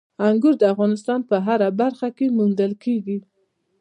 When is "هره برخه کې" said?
1.45-2.33